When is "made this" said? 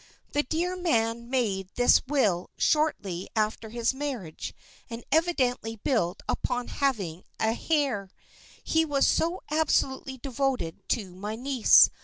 1.29-2.01